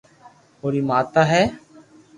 اوري 0.61 0.81
ماتا 0.89 1.21
ھي 1.31 1.43